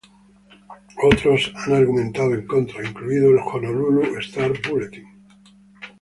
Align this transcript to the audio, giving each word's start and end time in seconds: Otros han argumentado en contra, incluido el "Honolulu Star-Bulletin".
Otros 1.03 1.53
han 1.53 1.73
argumentado 1.75 2.33
en 2.33 2.47
contra, 2.47 2.83
incluido 2.83 3.29
el 3.29 3.37
"Honolulu 3.37 4.17
Star-Bulletin". 4.17 5.05